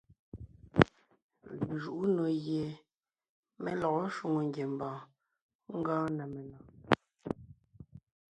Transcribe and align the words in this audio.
Lejuʼú 1.67 2.03
nò 2.15 2.25
gie 2.43 2.65
mé 3.61 3.71
lɔgɔ 3.81 4.01
shwòŋo 4.15 4.39
ngiembɔɔn 4.49 5.01
gɔɔn 5.85 6.07
na 6.17 6.23
menɔ̀ɔn. 6.33 6.65